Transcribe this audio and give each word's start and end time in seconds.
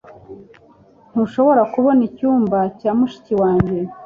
Ntushobora 1.11 1.61
kubona 1.73 2.01
icyumba 2.09 2.59
cya 2.79 2.91
mushiki 2.97 3.33
wanjye? 3.41 3.77